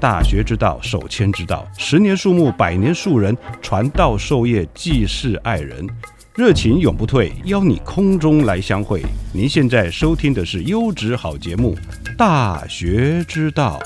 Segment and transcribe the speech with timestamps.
[0.00, 1.66] 大学之道，守谦之道。
[1.76, 5.86] 十年树木，百年树人，传道授业，济世爱人，
[6.34, 7.32] 热情永不退。
[7.44, 9.02] 邀你空中来相会。
[9.32, 11.76] 您现在收听的是优质好节目
[12.16, 13.80] 《大学之道》。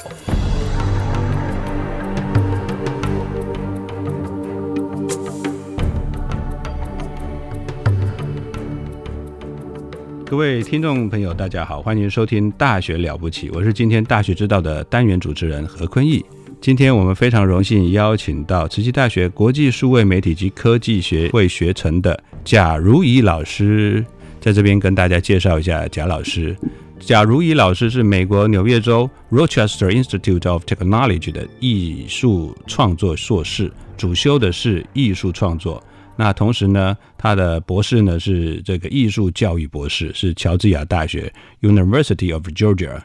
[10.33, 16.25] 各位听众朋友，大家好，欢迎收听《大学了不起》，我是今天《大学之道》的单元主持人何坤义。
[16.59, 24.03] 今天我们非常荣幸邀请到慈溪大学国际数位媒体及科技学会学程的贾如仪老师，
[24.41, 26.57] 在这边跟大家介绍一下贾老师。
[26.99, 35.85] 贾如仪老师是美国纽约州 Rochester Institute of Technology 的艺术创作硕士，主修的是艺术创作。
[36.17, 41.33] 那同时呢，他的博士呢是这个艺术教育博士，是乔治亚大学
[41.63, 43.01] University of Georgia，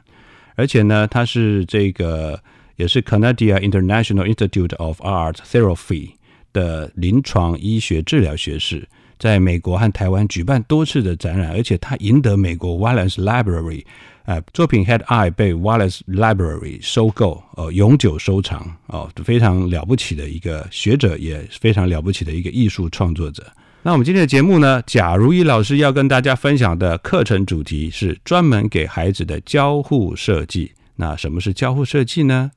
[0.55, 2.39] 而且呢，他是这个
[2.75, 6.11] 也是 Canada International Institute of Art Therapy
[6.51, 13.85] 的临床医学治疗学士，在美国和台湾举办多次的展览，而且他赢得美国 Wallace Library。
[14.27, 23.49] 呃，作品《Head Eye》被 Wallace Library 收购，呃，永久收藏，哦，非常了不起的一个学者，也非常了不起的一个艺术创作者。
[23.83, 30.73] 那我们今天的节目呢，贾如意老师要跟大家分享的课程主题是专门给孩子的交互设计。
[30.97, 32.51] 那什么是交互设计呢？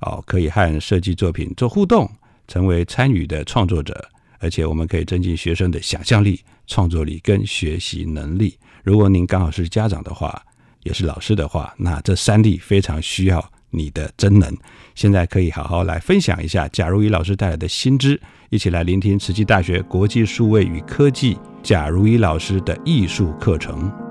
[0.00, 2.10] 哦，可以和设计作品做互动，
[2.46, 4.06] 成为参与的创作者，
[4.38, 8.58] 而且我们可以增进学生的想象力、创作力跟学习能力。
[8.84, 10.42] 如果您刚好是家长的话，
[10.86, 14.56] 也是老师的话，那这三例非常需要你的真能。
[14.94, 18.20] 现在可以好好来分享一下贾如一老师带来的新知，
[18.50, 24.05] 一起来聆听慈济大学国际数位与科技贾如一老师的艺术课程。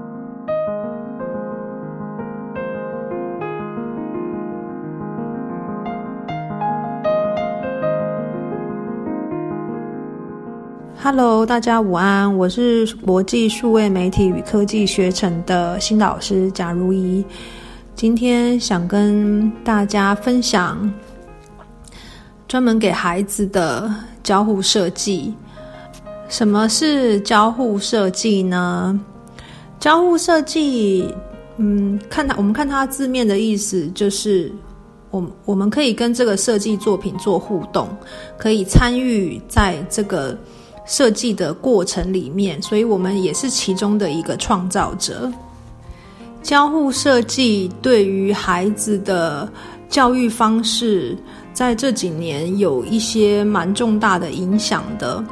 [11.05, 17.23] Hello，大家午安，我是国际数位媒体与科技学程的新导师贾如仪。
[17.93, 20.91] 今天想跟大家分享
[22.47, 23.87] 专门给孩子的
[24.23, 25.31] 交互设计。
[26.27, 28.99] 什么是交互设计呢？
[29.79, 31.07] 交互设计，
[31.57, 34.51] 嗯，看它，我们看它字面的意思，就是
[35.11, 37.87] 我我们可以跟这个设计作品做互动，
[38.39, 40.35] 可以参与在这个。
[40.85, 45.31] 设计的过程里面，所以我们也是其中的一个创造者。
[46.43, 49.51] 交互设计对于孩子的
[49.89, 51.17] 教育方式，
[51.53, 55.23] 在这几年有一些蛮重大的影响的。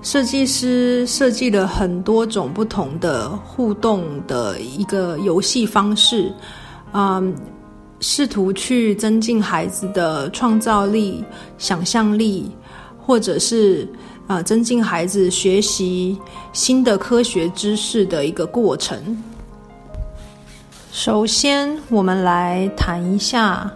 [0.00, 6.32] 设计师设计了很多种不同的互动的一个游戏方式，
[6.94, 7.34] 嗯，
[8.00, 11.22] 试图去增进孩子的创造力、
[11.58, 12.50] 想象力，
[12.98, 13.86] 或者是。
[14.26, 16.18] 啊，增进孩子学习
[16.52, 19.22] 新的科学知识的一个过程。
[20.90, 23.70] 首先，我们来谈一下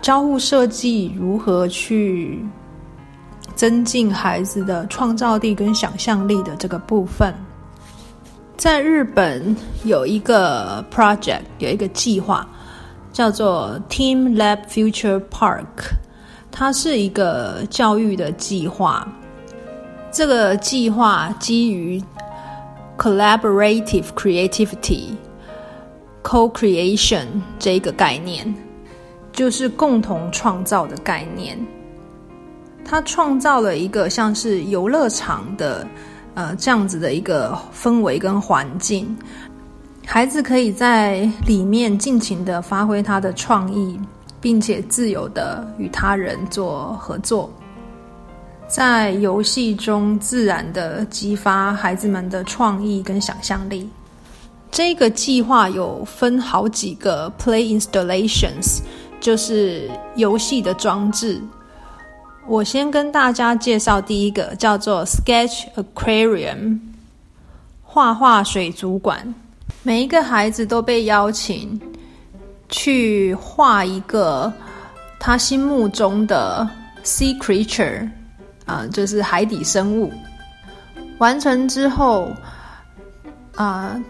[0.00, 2.44] 交互设计如何去
[3.54, 7.34] 增进孩子的创造力跟想象力的这个部分。
[8.56, 12.48] 在日本有一个 project，有一个计划
[13.12, 15.66] 叫做 Team Lab Future Park，
[16.50, 19.06] 它是一个教育的计划。
[20.12, 22.00] 这个计划基于
[22.98, 25.04] collaborative creativity
[26.22, 27.26] co-creation
[27.58, 28.54] 这一个概念，
[29.32, 31.58] 就是共同创造的概念。
[32.84, 35.86] 他创造了一个像是游乐场的
[36.34, 39.16] 呃这样子的一个氛围跟环境，
[40.04, 43.98] 孩子可以在里面尽情的发挥他的创意，
[44.42, 47.50] 并且自由的与他人做合作。
[48.72, 53.86] 在游戏中自然的激发孩子们的创意跟想象力。
[54.70, 58.78] 这个计划有分好几个 play installations，
[59.20, 61.38] 就是游戏的装置。
[62.48, 66.78] 我先跟大家介绍第一个，叫做 Sketch Aquarium，
[67.82, 69.34] 画画水族馆。
[69.82, 71.78] 每一个孩子都被邀请
[72.70, 74.50] 去画一个
[75.20, 76.66] 他心目中的
[77.04, 78.08] sea creature，
[78.72, 80.10] 啊，就是海底生物。
[81.18, 82.32] 完成之后，
[83.54, 84.00] 啊。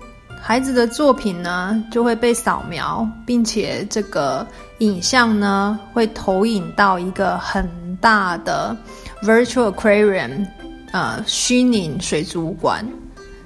[0.44, 4.44] 孩子的作品呢就会被扫描，并且这个
[4.78, 7.64] 影像呢会投影到一个很
[8.00, 8.76] 大的
[9.22, 10.44] virtual aquarium，
[10.90, 12.84] 呃，虚拟水族馆。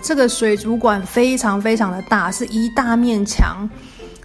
[0.00, 3.68] 这个水族馆非常非常的大，是一大面墙，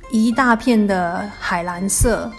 [0.09, 2.31] 一大片的海蓝色。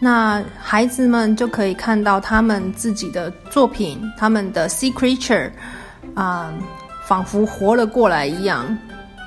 [0.00, 5.50] 那孩子们就可以看到他们自己的作品，他们的 sea creature，
[6.14, 6.52] 啊，
[7.06, 8.76] 仿佛活了过来一样。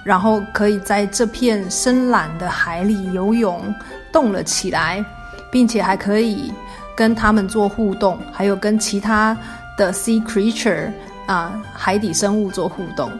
[0.04, 3.62] 然后可以在这片深蓝的海里游泳，
[4.10, 5.04] 动了起来，
[5.52, 6.50] 并且还可以
[6.96, 9.38] 跟他们做互动，还有跟其他
[9.78, 10.90] 的 sea creature
[11.26, 13.12] 啊海底生物做互动。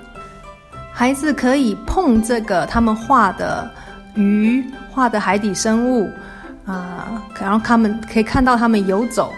[0.94, 3.70] 孩子可以碰这个他们画的
[4.16, 6.10] 鱼、画的海底生物
[6.68, 9.34] 啊，然后他们可以看到他们游走，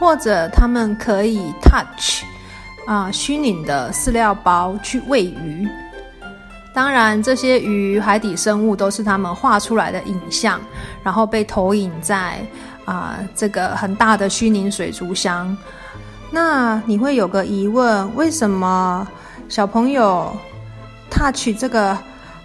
[0.00, 2.24] 或者他们可以 touch
[2.86, 5.68] 啊虚拟的饲料包去喂鱼。
[6.74, 10.58] 当然，这些鱼、海底生物都是他们画出来的影像，
[11.02, 12.40] 然后被投影在
[12.86, 15.54] 啊这个很大的虚拟水族箱。
[16.30, 19.06] 那你会有个疑问：为什么
[19.50, 20.34] 小朋友
[21.10, 21.94] touch 这个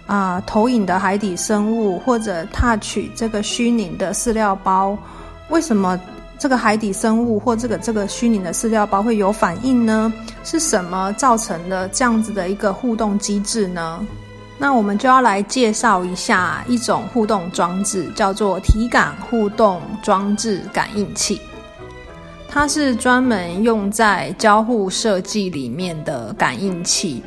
[0.08, 4.98] 啊投影的海底生物，或者 touch 这个虚拟的饲料包，
[5.50, 5.96] 为什么
[6.36, 10.12] 这个海底生物或这个这个虚拟的饲料包会有反应呢？
[10.42, 14.04] 是什么造成的这样子的一个互动机制呢？
[14.60, 21.40] 那我们就要来介绍一下一种互动装置，叫做体感互动装置感应器。
[22.48, 27.22] 它是专门用在交互设计里面的感应器，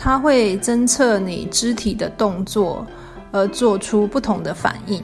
[0.00, 2.86] 它会侦测你肢体的动作，
[3.32, 5.02] 而做出不同的反应。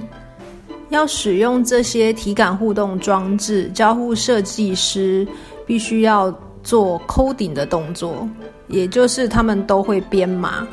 [0.90, 5.26] 要使用这些体感互动装置，交互设计师
[5.66, 6.32] 必须要
[6.62, 8.28] 做 coding 的动作，
[8.68, 10.64] 也就是他们都会编码。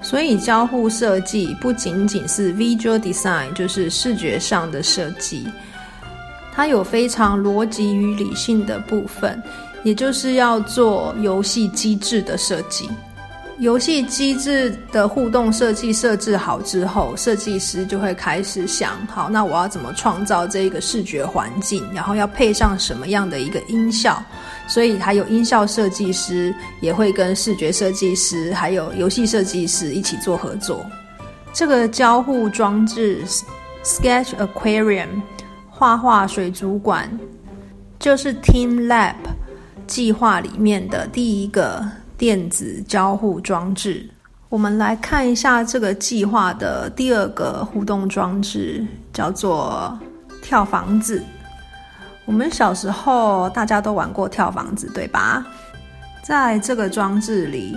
[0.00, 5.46] 所以，交互设计不仅仅是 visual design，就是视觉上的设计，
[6.52, 9.42] 它有非常逻辑与理性的部分，
[9.82, 12.88] 也就是要做游戏机制的设计。
[13.58, 21.86] 游戏机制的互动设计设置好之后，设计师就会开始想：好，那我要怎么创造这个视觉环境？
[21.92, 24.22] 然后要配上什么样的一个音效？
[24.66, 30.86] 所以还有音效设计师也会跟视觉设计师还有游戏设计师一起做合作。
[31.52, 33.22] 这个交互装置
[33.84, 35.08] Sketch Aquarium
[35.68, 37.10] 画画水族馆
[37.98, 39.16] 就是 Team Lab
[39.90, 41.84] 计划里面的第一个
[42.16, 44.08] 电子交互装置。
[44.48, 49.98] 我们来看一下这个计划的第二个互动装置，叫做
[50.40, 51.20] 跳房子。
[52.24, 55.44] 我们小时候大家都玩过跳房子，对吧？
[56.22, 57.74] 在这个装置里，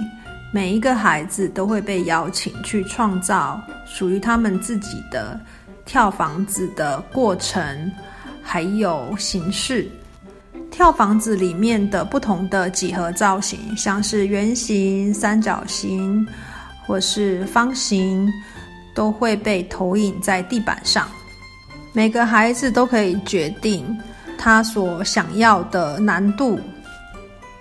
[0.54, 5.40] 每一个孩子都会被邀请去创造属于他们自己的
[5.84, 7.92] 跳房子的过程，
[8.44, 9.90] 还有形式。
[10.74, 16.28] 跳房子里面的不同的几何造型，像是圆形、三角形
[16.88, 18.28] 或是方形，
[18.96, 21.08] 都会被投影在地板上。
[21.94, 23.96] 每个孩子都可以决定。
[24.36, 26.60] 他所想要的难度，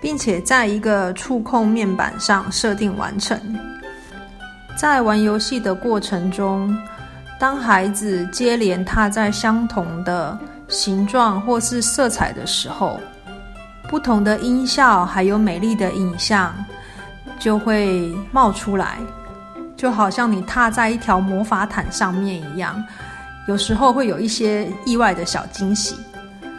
[0.01, 3.39] 并且在一个触控面板上设定完成。
[4.75, 6.75] 在玩游戏的过程中，
[7.39, 10.37] 当孩子接连踏在相同的
[10.73, 12.99] 形状或是色彩的时候，
[13.87, 16.53] 不同的音效还有美丽的影像
[17.39, 18.97] 就会冒出来，
[19.77, 22.83] 就好像你踏在一条魔法毯上面一样。
[23.47, 25.95] 有时候会有一些意外的小惊喜。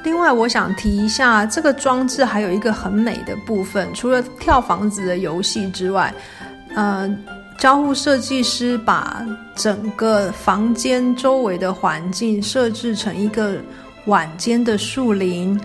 [0.02, 6.14] 另外，我想提一下，这个装置还有一个很美的部分，除了跳房子的游戏之外，
[6.74, 7.10] 呃，
[7.56, 13.56] 交互设计师把整个房间周围的环境设置成一个
[14.06, 15.60] 晚间的树林，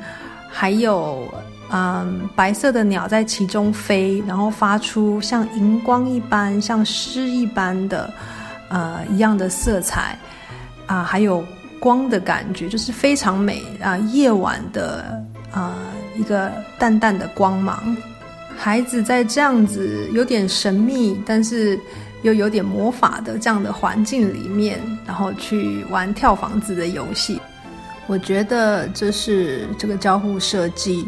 [0.50, 1.27] 还有
[1.72, 8.13] 嗯白色的鸟在其中飞，然后发出像荧光一般、像诗一般的
[8.69, 10.17] 呃一样的色彩
[10.86, 11.43] 啊，还有。
[11.81, 13.96] 光的感觉就是非常美啊！
[14.12, 15.17] 夜晚的
[15.50, 15.74] 啊，
[16.17, 17.96] 一个淡淡的光芒。
[18.58, 21.79] 孩子在这样子有点神秘，但是
[22.22, 24.77] 又有点魔法的这样的环境里面，
[25.08, 27.39] 然后去玩跳房子的游戏。
[28.09, 31.07] 我觉得这是这个交互设计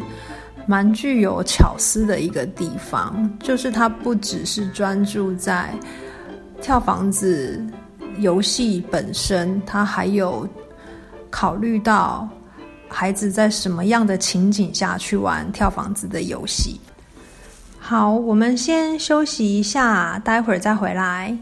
[0.68, 5.74] 蛮具有巧思的一个地方，就是它不只是专注在
[6.62, 7.60] 跳房子
[8.20, 10.48] 游戏本身，它还有
[11.32, 12.30] 考虑到
[12.88, 16.80] 孩子在什么样的情景下去玩跳房子的游戏。
[17.80, 21.36] 好，我们先休息一下，待会儿再回来。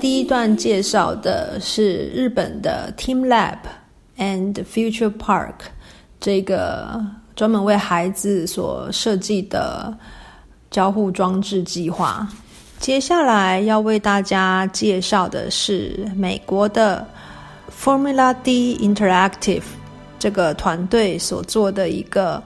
[0.00, 3.58] 第一段介绍的是日本的 Team Lab
[4.16, 5.54] and Future Park
[6.20, 9.96] 这个专门为孩子所设计的
[10.70, 12.28] 交互装置计划。
[12.78, 17.04] 接下来要为大家介绍的是美国的
[17.76, 19.64] Formula D Interactive
[20.16, 22.40] 这个团队所做的一个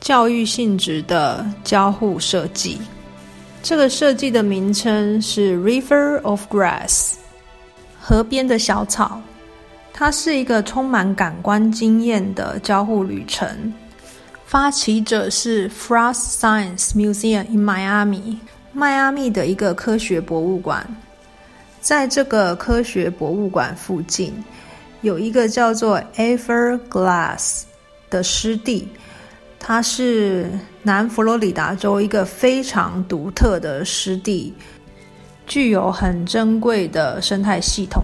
[0.00, 2.78] 教育性质的交互设计。
[3.62, 7.14] 这个设计的名称是 River of Grass，
[8.00, 9.22] 河边的小草。
[9.92, 13.72] 它是一个充满感官经验的交互旅程。
[14.46, 18.36] 发起者是 Frost Science Museum in Miami，
[18.72, 20.84] 迈阿密的一个科学博物馆。
[21.80, 24.34] 在这个科学博物馆附近，
[25.02, 27.62] 有一个叫做 Everglass
[28.10, 28.88] 的湿地。
[29.64, 30.50] 它是
[30.82, 34.52] 南佛罗里达州一个非常独特的湿地，
[35.46, 38.02] 具有很珍贵的生态系统。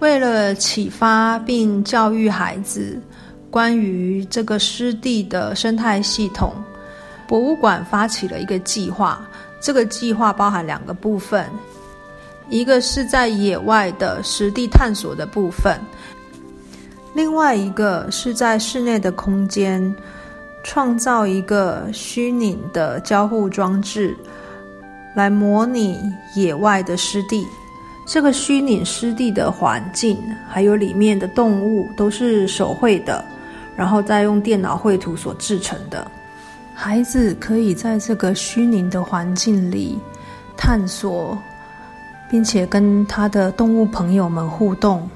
[0.00, 3.00] 为了启发并教育孩子
[3.50, 6.52] 关于这个湿地的生态系统，
[7.26, 9.26] 博物馆发起了一个计划。
[9.62, 11.48] 这个计划包含两个部分，
[12.50, 15.80] 一个是在野外的实地探索的部分，
[17.14, 19.82] 另外一个是在室内的空间。
[20.64, 24.16] 创造一个虚拟的交互装置，
[25.14, 26.00] 来模拟
[26.34, 27.46] 野外的湿地。
[28.06, 30.18] 这个虚拟湿地的环境，
[30.48, 33.22] 还有里面的动物，都是手绘的，
[33.76, 36.10] 然后再用电脑绘图所制成的。
[36.74, 39.98] 孩子可以在这个虚拟的环境里
[40.56, 41.38] 探索，
[42.30, 45.08] 并且跟他的动物朋友们互动，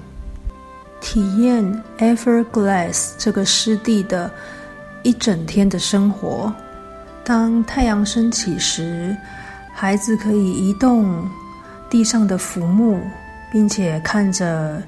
[1.01, 1.65] 体验
[1.99, 4.31] Everglass 这个湿地的。
[5.03, 6.53] 一整天的生活。
[7.25, 9.17] 当太阳升起时，
[9.73, 11.29] 孩子可以移动
[11.91, 12.99] 地上的浮木，
[13.53, 14.83] 并且看着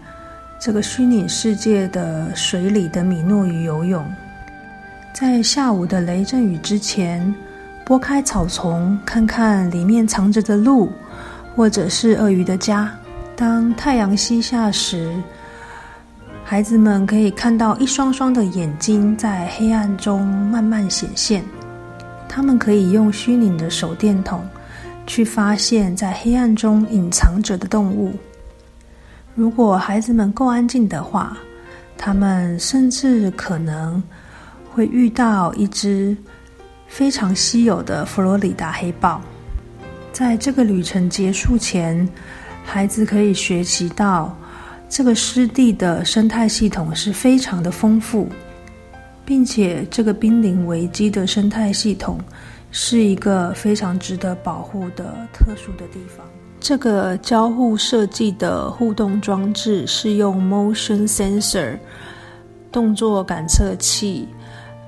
[0.59, 4.05] 这个虚拟世界的水里的米诺鱼游泳。
[5.13, 7.35] 在下午的雷阵雨之前，
[7.85, 10.91] 拨开草丛，看看里面藏着的鹿，
[11.55, 12.91] 或者是鳄鱼的家。
[13.37, 15.15] 当太阳西下时，
[16.51, 21.45] 孩子们可以看到一双双的眼睛在黑暗中慢慢显现。
[22.29, 24.45] 他们可以用虚拟的手电筒
[25.07, 28.19] 去发现，在黑暗中隐藏着的动物。
[29.37, 31.39] 如果孩子们够安静的话，
[31.97, 34.03] 他们甚至可能
[34.73, 36.17] 会遇到一只
[36.89, 39.23] 非常稀有的佛罗里达黑豹。
[40.13, 42.09] 在这个旅程结束前，
[42.65, 44.37] 孩子可以学习到。
[44.91, 48.29] 这个湿地的生态系统是非常的丰富，
[49.25, 52.19] 并且这个濒临危机的生态系统
[52.73, 56.27] 是一个非常值得保护的特殊的地方。
[56.59, 61.79] 这个交互设计的互动装置是用 motion sensor
[62.73, 64.27] 动作感测器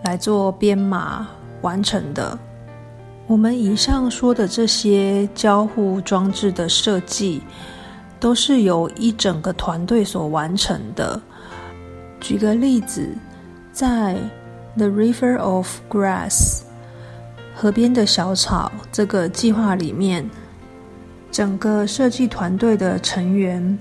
[0.03, 1.29] 来做编码
[1.61, 2.37] 完成的。
[3.29, 7.41] 我们以上说的这些交互装置的设计。
[8.23, 11.21] 都是由一整个团队所完成的。
[12.21, 13.09] 举个例子，
[13.73, 14.17] 在
[14.77, 16.61] The River of Grass
[17.53, 20.31] 河边的小草这个计划里面，
[21.33, 23.77] 整个设计团队的成员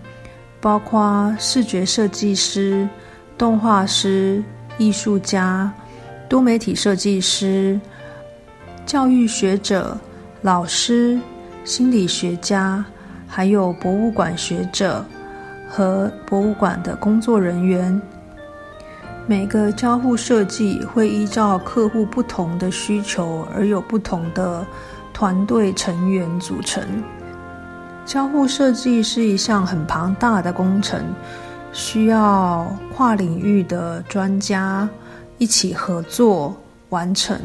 [0.59, 2.89] 包括视觉设计师、
[3.37, 4.43] 动画师、
[4.79, 5.71] 艺术家、
[6.27, 7.79] 多媒体设计师、
[8.87, 9.95] 教育学者、
[10.41, 11.19] 老师、
[11.63, 12.83] 心理学家。
[13.33, 15.05] 还有博物馆学者
[15.69, 18.01] 和博物馆的工作人员，
[19.25, 24.67] 每个交互设计会依照客户不同的需求而有不同的
[25.13, 26.83] 团队成员组成。
[28.05, 31.01] 交互设计是一项很庞大的工程，
[31.71, 34.89] 需要跨领域的专家
[35.37, 36.53] 一起合作
[36.89, 37.39] 完成。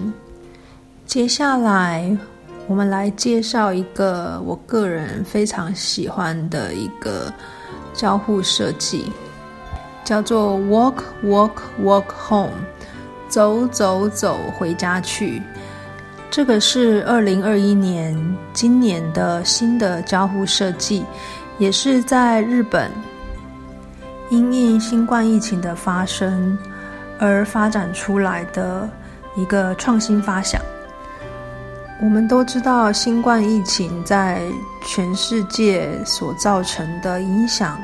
[1.07, 2.19] 接下来。
[2.69, 7.33] 我们来介绍一个我个人非常喜欢的一个
[7.95, 9.11] 交互设计，
[10.05, 12.51] 叫做 “Walk Walk Walk Home”，
[13.29, 15.41] 走走走回家去。
[16.29, 21.05] 这个是二零二一年今年的新的交互设计，
[21.59, 22.91] 也是在日本
[24.29, 26.59] 因应新冠疫情的发生
[27.19, 28.91] 而发展出来的
[29.37, 30.61] 一个创新发想。
[31.99, 34.43] 我们都知道，新冠疫情在
[34.87, 37.81] 全世界所造成的影响，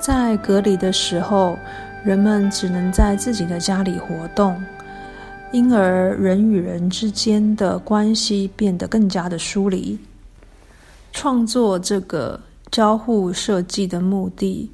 [0.00, 1.56] 在隔离的时候，
[2.04, 4.60] 人们只能在自己的家里活动，
[5.52, 9.96] 因而人与人之间的关系变得更加的疏离。
[11.12, 12.38] 创作这个
[12.72, 14.68] 交互设计的目的，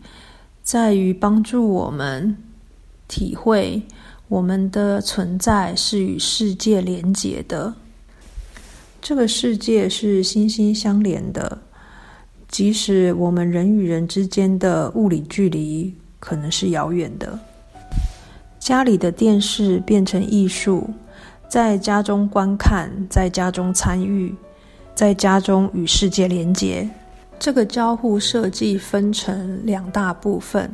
[0.63, 2.35] 在于帮助我们
[3.09, 3.83] 体会
[4.29, 7.75] 我们的存在是与世界连结的。
[9.05, 11.59] 这个世界是心心相连的，
[12.49, 17.39] 即使我们人与人之间的物理距离可能是遥远的。
[18.59, 20.89] 家里的电视变成艺术，
[21.51, 24.35] 在家中观看，在家中参与，
[24.95, 26.89] 在家中与世界连接。
[27.39, 30.73] 这个交互设计分成两大部分，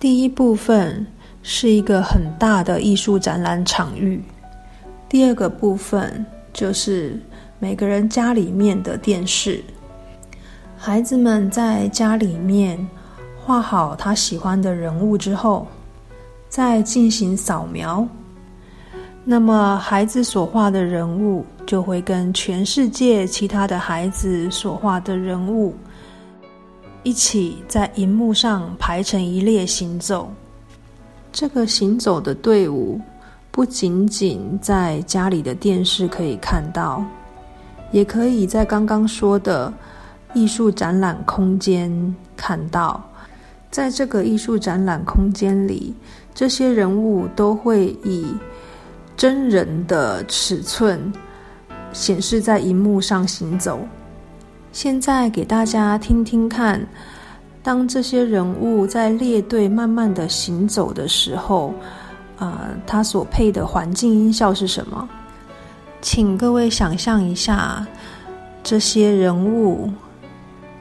[0.00, 1.06] 第一部分
[1.40, 4.20] 是一个很大的艺术展览场域，
[5.08, 6.26] 第二个部分。
[6.56, 7.20] 就是
[7.58, 9.62] 每个人家里面的电视，
[10.78, 12.78] 孩子们在家里面
[13.44, 15.68] 画好他喜欢的人物之后，
[16.48, 18.08] 再进行扫描，
[19.22, 25.74] 那么孩子所画的人物就会跟全世界其他的孩子所画的人物
[27.02, 30.32] 一起在荧幕上排成一列行走。
[31.30, 32.98] 这个行走的队伍。
[33.56, 37.02] 不仅仅在家里的电视可以看到，
[37.90, 39.72] 也可以在刚刚说的
[40.34, 43.02] 艺术展览空间看到。
[43.70, 45.94] 在这个艺术展览空间里，
[46.34, 48.26] 这些人物都会以
[49.16, 51.10] 真人的尺寸
[51.94, 53.80] 显示在荧幕上行走。
[54.70, 56.86] 现在给大家听听看，
[57.62, 61.72] 当这些人物在列队慢慢的行走的时候。
[62.38, 65.08] 呃，它所配的环境音效是什么？
[66.02, 67.86] 请各位想象一下，
[68.62, 69.90] 这些人物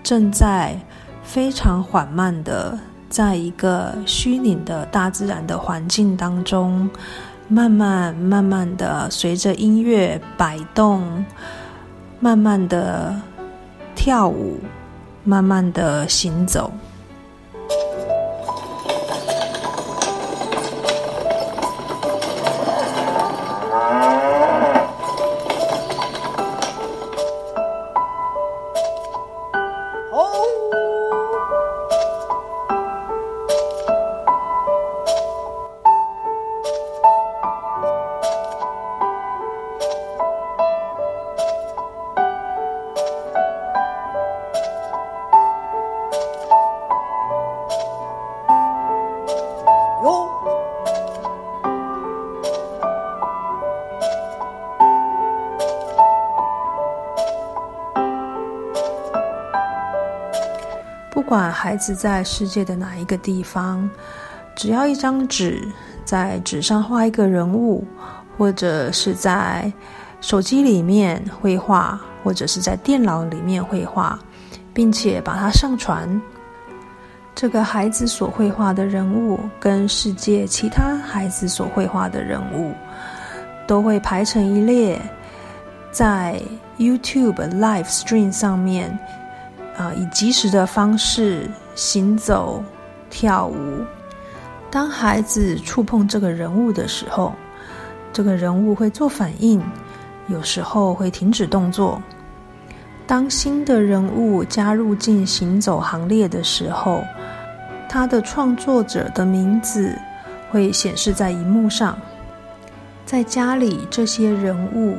[0.04, 0.78] 正在
[1.24, 2.78] 非常缓慢的，
[3.10, 6.90] 在一个虚拟的大自然的环境当中，
[7.48, 11.26] 慢慢慢慢的随着音乐摆动，
[12.20, 13.16] 慢慢的
[13.96, 14.60] 跳舞，
[15.24, 16.72] 慢慢的行走。
[61.66, 63.90] 孩子在世界的哪一个地方，
[64.56, 65.68] 只要一张纸，
[66.06, 67.84] 在纸上画一个人物，
[68.38, 69.74] 或者是在
[70.22, 74.20] 手机里面绘画，或者是在电脑里面绘画，
[74.76, 76.22] 并且把它上传，
[77.34, 82.76] 这个孩子所绘画的人物跟世界其他孩子所绘画的人物，
[83.66, 85.02] 都会排成一列，
[85.92, 86.40] 在
[86.78, 88.96] YouTube Live Stream 上面。
[89.78, 92.64] 啊，以及时的方式行走、
[93.10, 93.56] 跳舞。
[94.72, 97.34] 当孩子触碰这个人物的时候，
[98.12, 99.62] 这个人物会做反应，
[100.28, 102.02] 有时候会停止动作。
[103.08, 107.04] 当新的人物加入进行走行列的时候，
[107.88, 109.96] 他的创作者的名字
[110.50, 111.98] 会显示在荧幕上。
[113.06, 114.98] 在家里，这些人物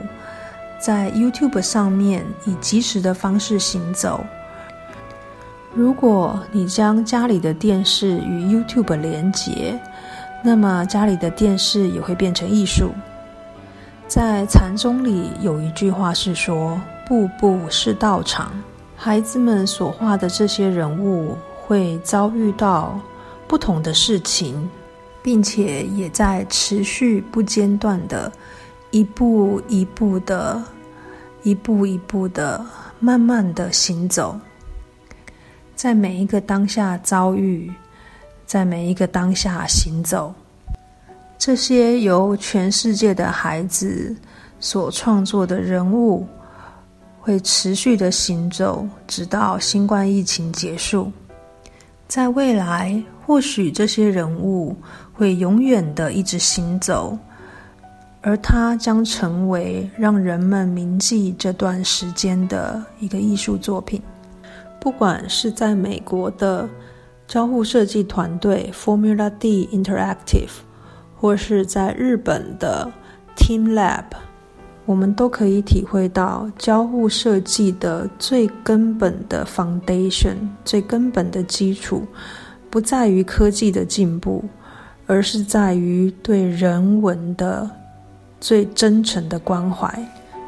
[0.78, 4.24] 在 YouTube 上面以及时的方式行走。
[5.76, 9.78] 如果你将家里的电视与 YouTube 连接，
[10.42, 12.92] 那么家里的电视也会变成艺术。
[14.08, 18.52] 在禅宗里有一句话是说：“步步是道场。”
[18.96, 21.36] 孩子们所画的这些人物
[21.66, 22.98] 会遭遇到
[23.46, 24.66] 不同的事情，
[25.22, 28.32] 并且也在持续不间断的，
[28.92, 30.62] 一步一步的，
[31.42, 32.64] 一步一步的，
[32.98, 34.40] 慢慢的行走。
[35.76, 37.70] 在每一个当下遭遇，
[38.46, 40.34] 在每一个当下行走，
[41.36, 44.16] 这些由全世界的孩子
[44.58, 46.26] 所创作的人物，
[47.20, 51.12] 会持续的行走，直到新冠疫情结束。
[52.08, 54.74] 在未来，或许这些人物
[55.12, 57.18] 会永远的一直行走，
[58.22, 64.00] 而它将成为让人们铭记这段时间的一个艺术作品。
[64.86, 66.68] 不管是在美国的
[67.26, 70.60] 交互设计团队 Formula D Interactive，
[71.16, 72.88] 或是在日本的
[73.36, 74.04] Team Lab，
[74.84, 82.06] 我们都可以体会到交互设计的最根本的 foundation，最根本的基础，
[82.70, 84.44] 不在于科技的进步，
[85.08, 87.68] 而是在于对人文的
[88.38, 89.92] 最真诚的关怀。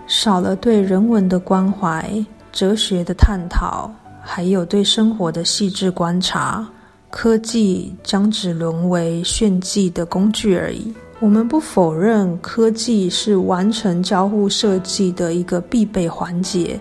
[0.06, 3.90] 少了对人文的关怀、哲学的探讨，
[4.30, 6.64] 还有对生活的细致观察，
[7.08, 10.92] 科技将只沦为炫技的工具而已。
[11.18, 16.78] 我们不否认科技是完成交互设计的一个必备环节，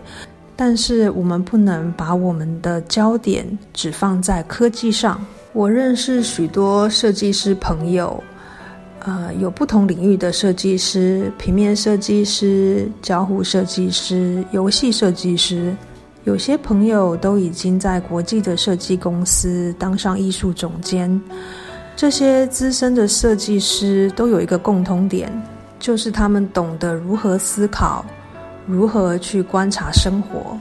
[0.57, 5.19] 但是我们不能把我们的焦点只放在科技上。
[5.53, 8.21] 我认识许多设计师朋友，
[8.99, 15.73] 呃，有不同领域的设计师，平面设计师、交互设计师、游戏设计师，
[16.27, 21.21] 有些朋友都已经在国际的设计公司当上艺术总监。
[21.95, 25.31] 这些资深的设计师都有一个共通点，
[25.79, 28.05] 就是他们懂得如何思考，
[28.65, 30.57] 如何去观察生活，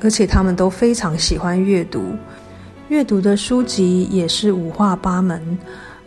[0.00, 2.00] 而且他们都非常喜欢阅读。
[2.86, 5.58] 阅读的书籍也是五花八门，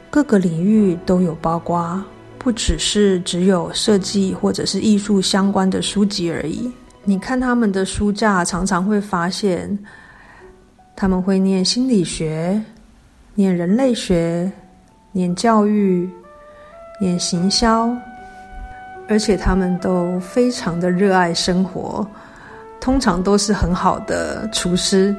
[0.09, 2.01] 各个领域都有包括，
[2.39, 6.71] 不只是只有设计或者是艺术相关的书籍而已。
[7.07, 9.77] 你看他们的书架，常常会发现
[10.95, 12.59] 他们会念心理学。
[13.37, 14.49] 念人类学，
[15.11, 16.09] 念教育，
[17.01, 17.93] 念行销，
[19.09, 22.07] 而且他们都非常的热爱生活，
[22.79, 25.13] 通常都是很好的厨师。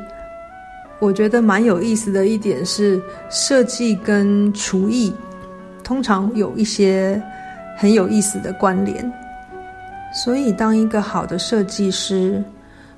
[0.99, 5.15] 我觉得蛮有意思的一点是，设计跟厨艺
[5.85, 7.23] 通常有一些
[7.77, 9.13] 很有意思的关联。
[10.13, 12.43] 所以，当一个好的设计师，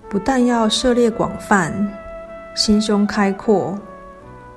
[0.09, 1.73] 不但要涉猎广泛，
[2.55, 3.79] 心胸开阔。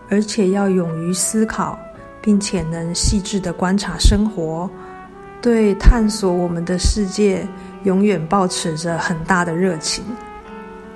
[0.09, 1.79] 而且要勇于思考，
[2.21, 4.69] 并且能细致的观察生活，
[5.41, 7.47] 对探索我们的世界
[7.83, 10.03] 永远保持着很大的热情。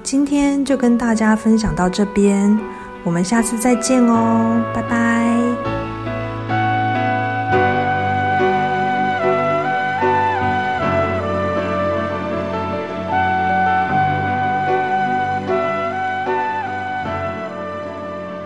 [0.03, 2.59] 今天就跟大家分享到这边，
[3.05, 5.84] 我们下次再见哦，拜拜。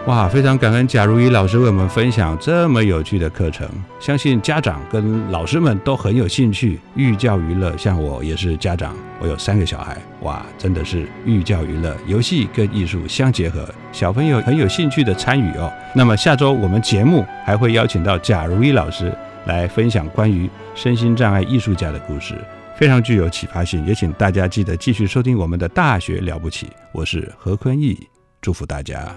[0.10, 3.69] 哇，非常感恩贾如一老师为我们分享这么有趣的课程，
[4.00, 6.80] 相信家长跟老师们都很有兴趣。
[6.95, 15.72] 寓教于乐，像我也是家长，我有三个小孩，哇，真的是寓教于乐，游戏跟艺术相结合，小朋友很有兴趣的参与哦。
[15.93, 22.34] 那么下周我们节目还会邀请到贾如一老师来分享关于身心障碍艺术家的故事，
[22.76, 27.95] 非常具有启发性，也请大家记得继续收听我们的大学了不起，我是何坤义，
[28.41, 29.15] 祝福大家。